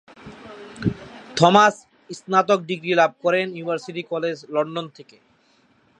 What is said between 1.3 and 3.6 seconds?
Thomas স্নাতক ডিগ্রি লাভ করেন